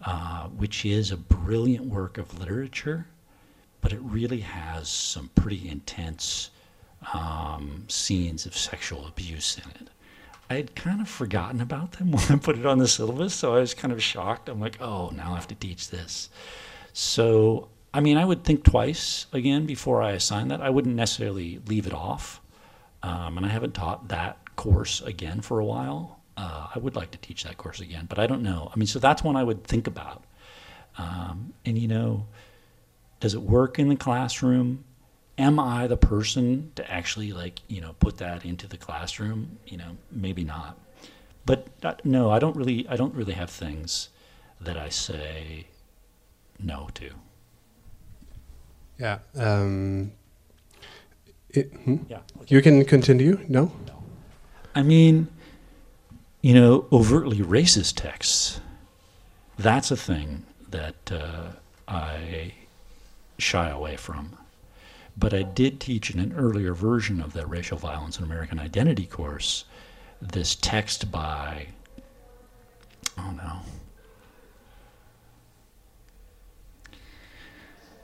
[0.04, 3.06] uh, which is a brilliant work of literature,
[3.80, 6.50] but it really has some pretty intense
[7.14, 9.88] um, scenes of sexual abuse in it.
[10.50, 13.54] I had kind of forgotten about them when I put it on the syllabus, so
[13.54, 14.48] I was kind of shocked.
[14.48, 16.30] I'm like, oh, now I have to teach this.
[16.92, 20.60] So, I mean, I would think twice again before I assign that.
[20.60, 22.40] I wouldn't necessarily leave it off.
[23.02, 26.20] Um, and I haven't taught that course again for a while.
[26.36, 28.70] Uh, I would like to teach that course again, but I don't know.
[28.74, 30.24] I mean, so that's one I would think about.
[30.96, 32.26] Um, and, you know,
[33.20, 34.84] does it work in the classroom?
[35.36, 39.58] Am I the person to actually, like, you know, put that into the classroom?
[39.66, 40.78] You know, maybe not.
[41.46, 44.08] But uh, no, I don't really, I don't really have things
[44.60, 45.66] that I say
[46.58, 47.10] no to.
[48.98, 49.18] Yeah.
[49.36, 50.12] Um,
[51.50, 51.98] it, hmm?
[52.08, 52.20] Yeah.
[52.48, 53.40] You can continue.
[53.48, 53.72] No.
[54.74, 55.28] I mean,
[56.42, 58.60] you know, overtly racist texts.
[59.58, 61.52] That's a thing that uh,
[61.86, 62.52] I
[63.38, 64.36] shy away from.
[65.16, 69.06] But I did teach in an earlier version of the Racial Violence and American Identity
[69.06, 69.64] course
[70.20, 71.68] this text by,
[73.16, 73.60] oh no,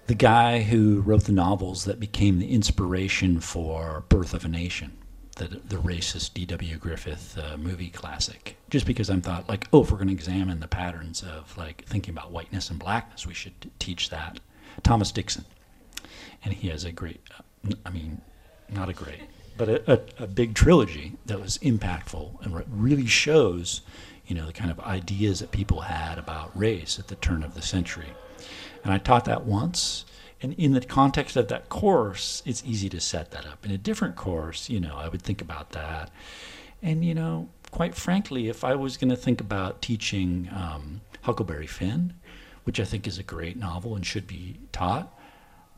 [0.07, 4.97] the guy who wrote the novels that became the inspiration for Birth of a Nation,
[5.37, 6.77] the, the racist D.W.
[6.77, 8.57] Griffith uh, movie classic.
[8.71, 11.85] Just because I'm thought, like, oh, if we're going to examine the patterns of, like,
[11.87, 14.41] thinking about whiteness and blackness, we should teach that.
[14.83, 15.45] Thomas Dixon.
[16.45, 18.21] And he has a great, uh, I mean,
[18.69, 19.23] not a great,
[19.57, 23.83] but a, a, a big trilogy that was impactful and really shows,
[24.27, 27.55] you know, the kind of ideas that people had about race at the turn of
[27.55, 28.09] the century.
[28.83, 30.05] And I taught that once.
[30.43, 33.65] And in the context of that course, it's easy to set that up.
[33.65, 36.11] In a different course, you know, I would think about that.
[36.83, 41.67] And, you know, quite frankly, if I was going to think about teaching um, Huckleberry
[41.67, 42.13] Finn,
[42.65, 45.17] which I think is a great novel and should be taught,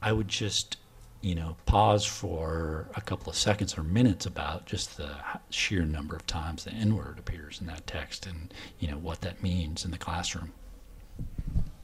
[0.01, 0.77] I would just,
[1.20, 5.11] you know, pause for a couple of seconds or minutes about just the
[5.51, 9.20] sheer number of times the N word appears in that text and, you know, what
[9.22, 10.53] that means in the classroom.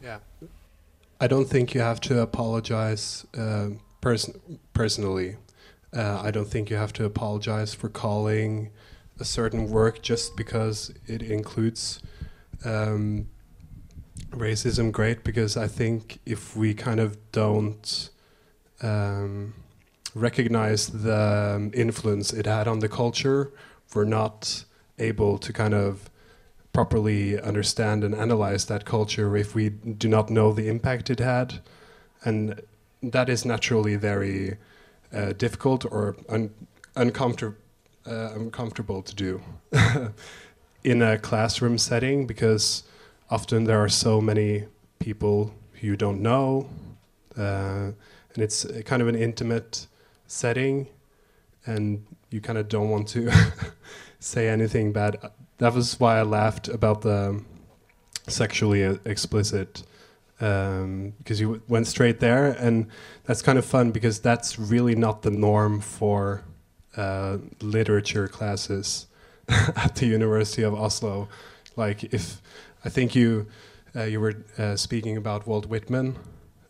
[0.02, 0.18] Yeah.
[1.20, 3.68] I don't think you have to apologize uh,
[4.00, 4.36] pers-
[4.72, 5.36] personally.
[5.94, 8.70] Uh, I don't think you have to apologize for calling
[9.20, 12.00] a certain work just because it includes
[12.64, 13.28] um,
[14.30, 15.24] racism great.
[15.24, 18.10] Because I think if we kind of don't
[18.82, 19.54] um,
[20.14, 23.52] recognize the um, influence it had on the culture,
[23.94, 24.64] we're not
[24.98, 26.10] able to kind of
[26.72, 31.60] properly understand and analyze that culture if we do not know the impact it had.
[32.24, 32.62] And
[33.02, 34.56] that is naturally very
[35.12, 36.50] uh, difficult or un-
[36.96, 37.56] uncomfortable,
[38.06, 39.42] uh, uncomfortable to do
[40.84, 42.84] in a classroom setting because
[43.32, 44.66] often there are so many
[44.98, 46.68] people who you don't know.
[47.36, 47.92] Uh,
[48.34, 49.86] and it's kind of an intimate
[50.26, 50.86] setting,
[51.66, 53.30] and you kind of don't want to
[54.20, 55.16] say anything bad
[55.62, 57.40] that was why I laughed about the
[58.26, 59.84] sexually explicit
[60.40, 62.88] um, because you went straight there, and
[63.24, 66.42] that's kind of fun because that's really not the norm for
[66.96, 69.06] uh, literature classes
[69.48, 71.28] at the University of Oslo.
[71.76, 72.42] Like if
[72.84, 73.46] I think you
[73.94, 76.16] uh, you were uh, speaking about Walt Whitman,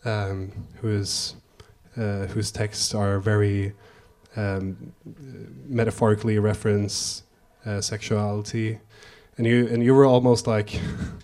[0.04, 0.52] um,
[1.96, 3.72] uh, whose texts are very
[4.36, 4.92] um,
[5.66, 7.22] metaphorically reference
[7.64, 8.78] uh, sexuality,
[9.36, 10.80] and you and you were almost like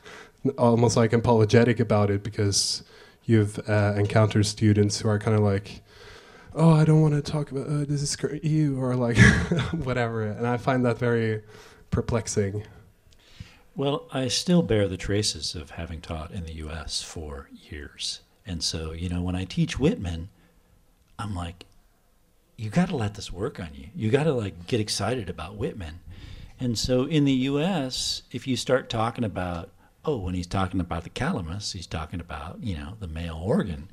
[0.59, 2.85] almost like apologetic about it because
[3.25, 5.83] you've uh, encountered students who are kind of like,
[6.55, 9.19] oh, I don't want to talk about uh, this is you or like
[9.73, 11.43] whatever, and I find that very
[11.91, 12.65] perplexing.
[13.79, 17.01] Well, I still bear the traces of having taught in the U.S.
[17.01, 20.31] for years, and so you know when I teach Whitman,
[21.17, 21.65] I'm like,
[22.57, 23.87] you got to let this work on you.
[23.95, 26.01] You got to like get excited about Whitman.
[26.59, 29.71] And so in the U.S., if you start talking about,
[30.05, 33.89] oh, when he's talking about the calamus, he's talking about you know the male organ.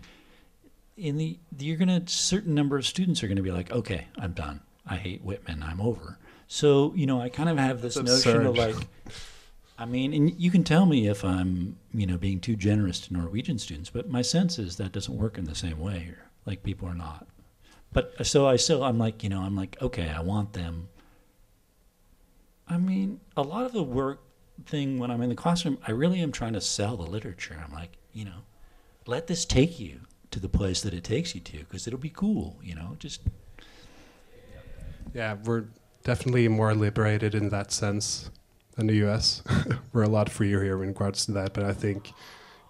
[0.98, 4.62] In the you're gonna certain number of students are gonna be like, okay, I'm done.
[4.88, 5.62] I hate Whitman.
[5.62, 6.18] I'm over.
[6.48, 8.88] So you know, I kind of have this That's notion of like,
[9.78, 13.14] I mean, and you can tell me if I'm you know being too generous to
[13.14, 16.26] Norwegian students, but my sense is that doesn't work in the same way here.
[16.46, 17.28] Like people are not.
[17.92, 20.90] But uh, so I still I'm like you know I'm like okay I want them.
[22.68, 24.22] I mean, a lot of the work
[24.66, 27.62] thing when I'm in the classroom, I really am trying to sell the literature.
[27.64, 28.44] I'm like, you know,
[29.06, 30.00] let this take you
[30.32, 33.22] to the place that it takes you to because it'll be cool, you know, just
[35.14, 35.66] Yeah, we're
[36.04, 38.32] definitely more liberated in that sense
[38.76, 39.44] than the US.
[39.94, 42.14] we're a lot freer here in regards to that, but I think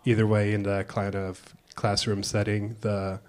[0.06, 3.20] either way in the kind of classroom setting, the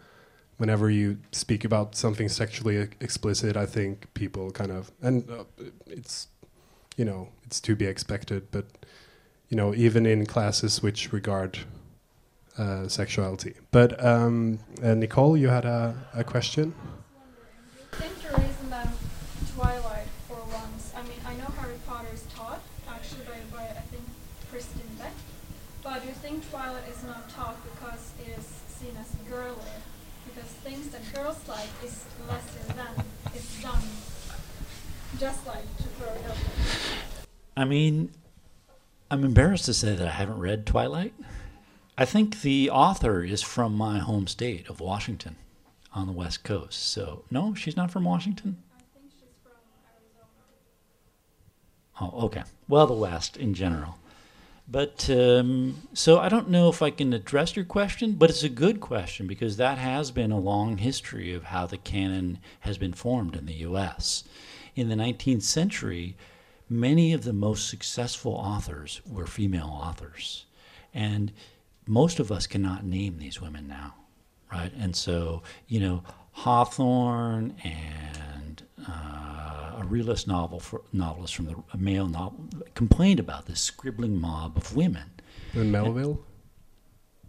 [0.58, 5.44] whenever you speak about something sexually explicit, I think people kind of and uh,
[5.86, 6.28] it's
[6.96, 8.66] you know, it's to be expected, but
[9.48, 11.58] you know, even in classes which regard
[12.58, 13.54] uh, sexuality.
[13.70, 16.74] But um, uh, Nicole, you had a, a question.
[17.92, 18.88] I think the reason that
[19.54, 23.84] Twilight for once, I mean, I know Harry Potter is taught, actually by, by I
[23.92, 24.04] think,
[24.50, 25.12] Kristen Beck,
[25.82, 29.54] but do you think Twilight is not taught because it is seen as girly?
[30.26, 33.04] Because things that girls like is lesser than,
[33.34, 33.82] it's done.
[35.18, 36.38] Just like to throw it.
[37.58, 38.10] I mean,
[39.10, 41.12] I'm embarrassed to say that I haven't read Twilight.
[41.98, 45.36] I think the author is from my home state of Washington
[45.92, 46.82] on the West Coast.
[46.88, 48.56] So, no, she's not from Washington?
[48.78, 49.52] I think she's from
[52.00, 52.14] Arizona.
[52.14, 52.44] Oh, okay.
[52.66, 53.98] Well, the West in general.
[54.68, 58.48] But um, so I don't know if I can address your question, but it's a
[58.48, 62.92] good question because that has been a long history of how the canon has been
[62.92, 64.24] formed in the U.S.
[64.74, 66.16] In the 19th century,
[66.68, 70.46] many of the most successful authors were female authors.
[70.92, 71.32] And
[71.86, 73.94] most of us cannot name these women now,
[74.50, 74.72] right?
[74.76, 76.02] And so, you know,
[76.32, 79.35] Hawthorne and uh,
[79.76, 84.56] a realist novel for, novelist from the a male novel complained about this scribbling mob
[84.56, 85.10] of women.
[85.54, 86.20] In Melville?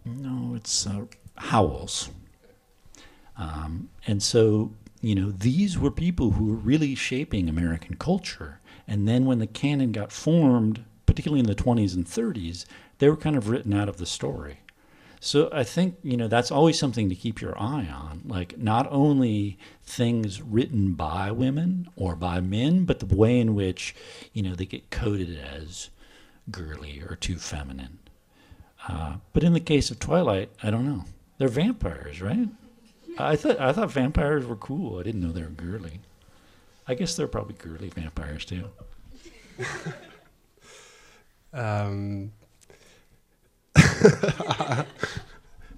[0.04, 1.04] No, it's uh,
[1.36, 2.10] Howells.
[3.36, 8.60] Um, and so, you know, these were people who were really shaping American culture.
[8.86, 12.64] And then when the canon got formed, particularly in the 20s and 30s,
[12.98, 14.58] they were kind of written out of the story.
[15.20, 18.22] So I think, you know, that's always something to keep your eye on.
[18.24, 23.94] Like, not only things written by women or by men, but the way in which,
[24.32, 25.90] you know, they get coded as
[26.50, 27.98] girly or too feminine.
[28.86, 31.04] Uh, but in the case of Twilight, I don't know.
[31.38, 32.48] They're vampires, right?
[33.18, 35.00] I thought I thought vampires were cool.
[35.00, 36.00] I didn't know they were girly.
[36.86, 38.70] I guess they're probably girly vampires too.
[41.52, 42.32] Um,
[44.04, 44.84] Are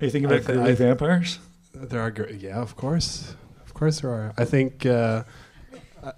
[0.00, 1.38] you thinking about I- vampires?
[1.72, 4.34] There are, yeah, of course, of course there are.
[4.36, 5.22] I think, uh,
[6.02, 6.12] I,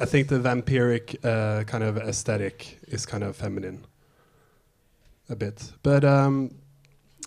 [0.00, 3.86] I think the vampiric uh, kind of aesthetic is kind of feminine,
[5.28, 5.72] a bit.
[5.82, 6.50] But um,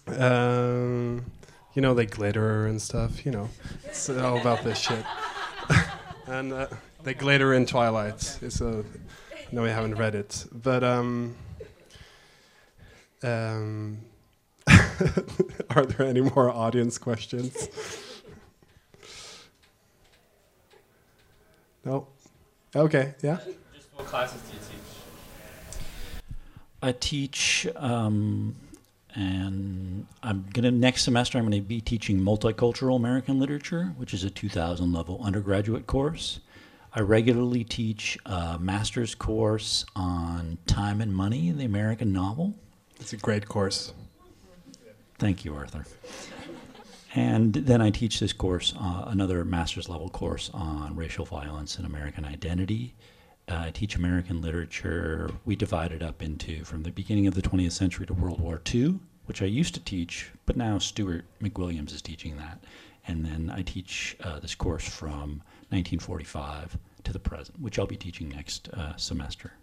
[0.07, 1.25] um,
[1.73, 3.25] you know, they glitter and stuff.
[3.25, 3.49] You know,
[3.85, 5.05] it's all about this shit.
[6.27, 6.67] and uh,
[7.03, 8.39] they glitter in Twilight.
[8.41, 8.83] It's a
[9.51, 11.35] no, I haven't read it, but um,
[13.23, 13.99] um,
[15.69, 17.69] are there any more audience questions?
[21.85, 22.07] no.
[22.75, 23.13] Okay.
[23.21, 23.37] Yeah.
[23.73, 24.77] Just what classes do you teach?
[26.81, 28.55] I teach, um,
[29.15, 31.37] and I'm gonna next semester.
[31.37, 36.39] I'm gonna be teaching multicultural American literature, which is a 2,000 level undergraduate course.
[36.93, 42.55] I regularly teach a master's course on time and money in the American novel.
[42.99, 43.93] It's a great course.
[45.19, 45.85] Thank you, Arthur.
[47.15, 51.85] And then I teach this course, uh, another master's level course on racial violence and
[51.85, 52.95] American identity.
[53.49, 55.31] Uh, I teach American literature.
[55.45, 58.61] We divide it up into from the beginning of the 20th century to World War
[58.71, 62.63] II, which I used to teach, but now Stuart McWilliams is teaching that.
[63.07, 67.95] And then I teach uh, this course from 1945 to the present, which I'll be
[67.95, 69.53] teaching next uh, semester.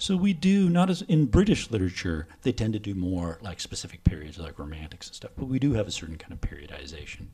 [0.00, 4.02] So we do not as in British literature, they tend to do more like specific
[4.02, 5.32] periods, like romantics and stuff.
[5.36, 7.26] But we do have a certain kind of periodization.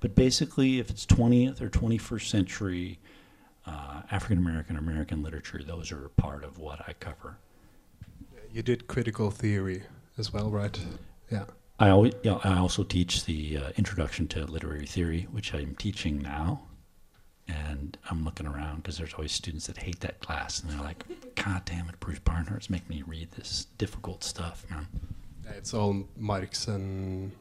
[0.00, 2.98] But basically, if it's 20th or 21st century
[3.66, 7.36] uh, African American American literature, those are part of what I cover.
[8.50, 9.82] You did critical theory
[10.16, 10.80] as well, right?
[11.30, 11.44] Yeah.
[11.78, 16.22] I always, yeah, I also teach the uh, introduction to literary theory, which I'm teaching
[16.22, 16.62] now.
[17.46, 21.04] And I'm looking around because there's always students that hate that class, and they're like,
[21.34, 24.86] "God damn it, Bruce Barnhart's making me read this difficult stuff, man."
[25.44, 27.32] Yeah, it's all Marx and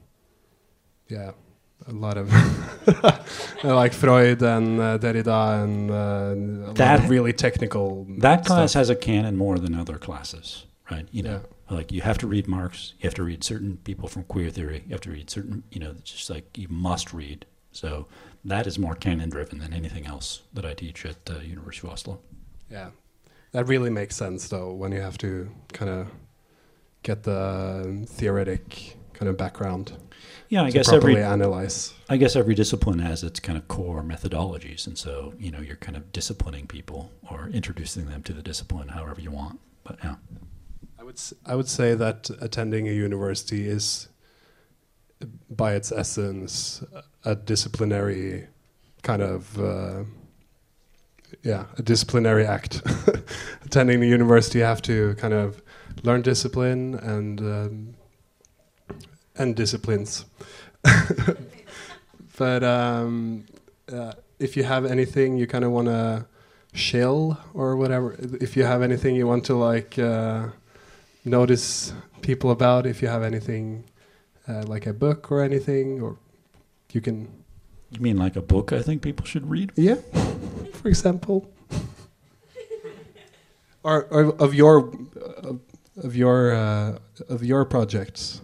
[1.07, 1.31] yeah,
[1.87, 2.29] a lot of
[3.63, 5.89] like Freud and uh, Derrida and
[6.69, 8.05] uh, That- really technical.
[8.19, 8.79] That class stuff.
[8.81, 11.07] has a canon more than other classes, right?
[11.11, 14.23] You know, like you have to read Marx, you have to read certain people from
[14.23, 17.45] queer theory, you have to read certain, you know, it's just like you must read.
[17.71, 18.07] So
[18.45, 21.93] that is more canon driven than anything else that I teach at uh, University of
[21.93, 22.19] Oslo.
[22.69, 22.89] Yeah,
[23.51, 26.07] that really makes sense though when you have to kind of
[27.03, 29.93] get the theoretic kind of background.
[30.49, 31.93] Yeah, I guess properly every analyze.
[32.09, 35.77] I guess every discipline has its kind of core methodologies, and so you know you're
[35.77, 39.59] kind of disciplining people or introducing them to the discipline however you want.
[39.83, 40.15] But yeah,
[40.99, 44.09] I would I would say that attending a university is,
[45.49, 46.83] by its essence,
[47.25, 48.47] a disciplinary
[49.01, 50.03] kind of uh,
[51.43, 52.81] yeah a disciplinary act.
[53.65, 55.61] attending the university, you have to kind of
[56.03, 57.95] learn discipline and um,
[59.35, 60.25] and disciplines.
[62.37, 63.45] but um,
[63.91, 66.25] uh, if you have anything you kind of want to
[66.73, 70.47] shill or whatever, if you have anything you want to like uh,
[71.25, 73.83] notice people about, if you have anything
[74.47, 76.17] uh, like a book or anything, or
[76.91, 77.27] you can.
[77.91, 78.71] you mean like a book?
[78.73, 79.71] I think people should read.
[79.75, 79.95] Yeah,
[80.73, 81.49] for example.
[83.83, 84.93] or, or of your
[85.43, 85.59] of,
[86.03, 86.97] of your uh,
[87.29, 88.41] of your projects.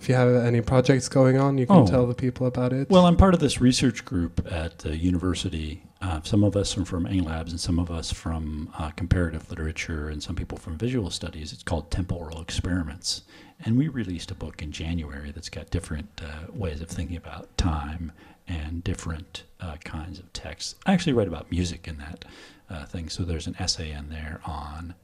[0.00, 1.86] If you have any projects going on, you can Oh.
[1.86, 2.88] tell the people about it.
[2.88, 5.82] Well, I'm part of this research group at the university.
[6.00, 9.50] Uh, some of us are from A Labs, and some of us from uh, comparative
[9.50, 11.52] literature, and some people from visual studies.
[11.52, 13.22] It's called Temporal Experiments,
[13.64, 17.54] and we released a book in January that's got different uh, ways of thinking about
[17.56, 18.12] time
[18.46, 20.74] and different uh, kinds of texts.
[20.86, 22.24] I actually write about music in that
[22.70, 24.94] uh, thing, so there's an essay in there on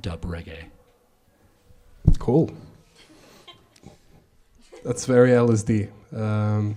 [0.00, 0.64] dub reggae.
[2.18, 2.50] Cool.
[4.84, 5.88] That's very LSD.
[6.14, 6.76] Um,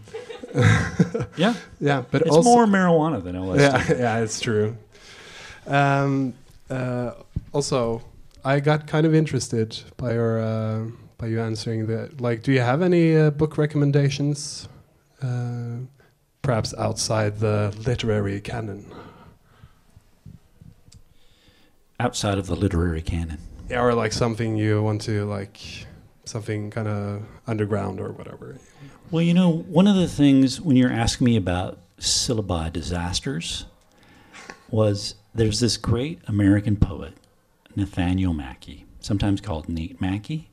[1.38, 1.54] Yeah.
[1.80, 3.60] yeah, but It's also more marijuana than LSD.
[3.60, 4.76] Yeah, yeah, it's true.
[5.68, 6.34] Um,
[6.70, 7.12] uh,
[7.54, 8.02] also,
[8.48, 10.86] I got kind of interested by your uh,
[11.18, 12.22] by you answering that.
[12.22, 14.70] Like, do you have any uh, book recommendations,
[15.22, 15.80] uh,
[16.44, 18.86] perhaps outside the literary canon?
[22.00, 23.40] Outside of the literary canon.
[23.70, 25.60] Yeah, or like something you want to like,
[26.24, 28.56] something kind of underground or whatever.
[29.12, 33.66] Well, you know, one of the things when you're asking me about syllabi disasters
[34.70, 37.14] was there's this great American poet,
[37.78, 40.50] Nathaniel Mackey, sometimes called Nate Mackey,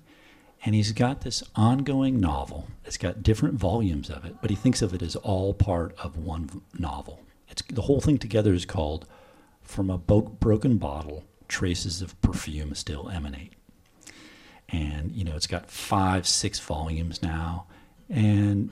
[0.65, 2.69] and he's got this ongoing novel.
[2.85, 6.17] It's got different volumes of it, but he thinks of it as all part of
[6.19, 7.21] one novel.
[7.49, 9.09] It's the whole thing together is called
[9.63, 13.55] "From a Bo- Broken Bottle: Traces of Perfume Still Emanate."
[14.69, 17.67] and you know it's got five six volumes now
[18.09, 18.71] and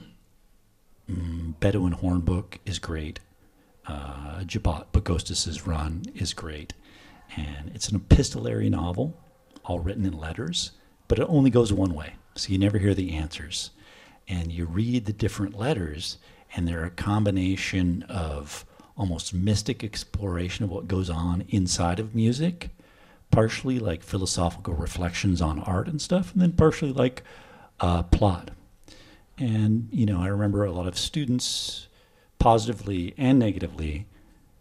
[1.09, 3.19] mm, bedouin hornbook is great
[3.85, 6.73] uh, Djbot Baghostus's run is great
[7.35, 9.17] and it's an epistolary novel
[9.65, 10.71] all written in letters
[11.07, 13.71] but it only goes one way so you never hear the answers
[14.27, 16.17] and you read the different letters
[16.55, 18.65] and they're a combination of
[18.95, 22.69] almost mystic exploration of what goes on inside of music
[23.33, 27.23] partially like philosophical reflections on art and stuff, and then partially like
[27.79, 28.51] uh, plot.
[29.39, 31.87] And, you know, I remember a lot of students,
[32.37, 34.05] positively and negatively,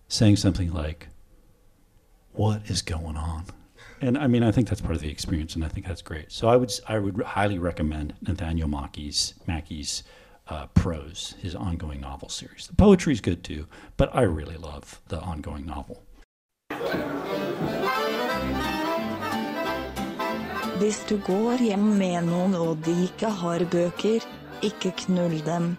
[0.08, 1.08] saying something like,
[2.32, 3.44] What is going on?
[4.00, 6.32] And I mean, I think that's part of the experience, and I think that's great.
[6.32, 10.02] So I would, I would highly recommend Nathaniel Mackey's, Mackey's
[10.48, 12.66] uh, prose, his ongoing novel series.
[12.66, 13.66] The poetry is good too,
[13.96, 16.02] but I really love the ongoing novel.
[20.78, 24.24] Hvis du går hjem med noen og de ikke har bøker,
[24.66, 25.76] ikke knull dem.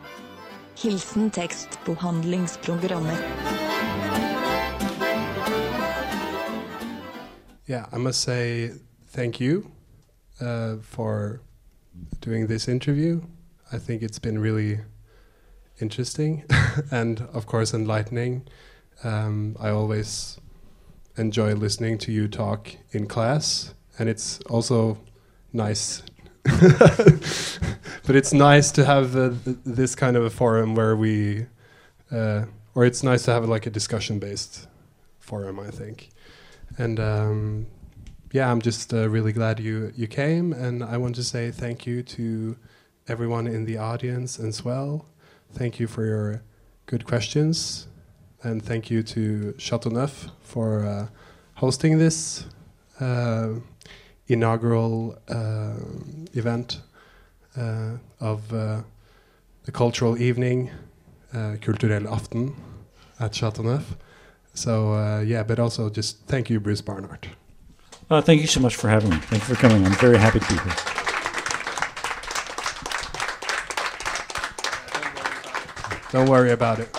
[0.79, 4.22] Hilsen tekstbehandlingsprogrammet.
[7.66, 8.74] Yeah, I must say
[9.07, 9.72] thank you
[10.41, 11.41] uh, for
[12.20, 13.22] doing this interview.
[13.72, 14.82] I think it's been really
[15.80, 16.43] interesting
[16.91, 18.45] and, of course, enlightening.
[19.05, 20.38] Um, I always
[21.16, 24.99] enjoy listening to you talk in class, and it's also
[25.53, 26.03] nice.
[26.43, 31.45] but it's nice to have uh, th- this kind of a forum where we,
[32.11, 32.43] uh,
[32.76, 34.68] or it's nice to have like a discussion based
[35.22, 36.09] forum, I think
[36.78, 37.67] and um,
[38.32, 41.86] yeah, I'm just uh, really glad you you came, and I want to say thank
[41.86, 42.55] you to
[43.07, 45.05] everyone in the audience as well.
[45.53, 46.41] Thank you for your
[46.86, 47.88] good questions.
[48.43, 51.07] and thank you to Chateau Neuf for uh,
[51.55, 52.45] hosting this
[52.99, 53.49] uh,
[54.28, 55.76] inaugural uh,
[56.34, 56.82] event
[57.57, 58.82] uh, of uh,
[59.63, 60.69] the cultural evening,
[61.34, 62.53] Kulturell Aften
[63.19, 63.95] at Chateau Neuf.
[64.53, 67.27] So uh, yeah, but also just thank you, Bruce Barnhart.
[68.09, 69.17] Uh, thank you so much for having me.
[69.17, 69.85] Thank you for coming.
[69.85, 70.73] I'm very happy to be here.
[76.11, 76.95] Don't worry about it.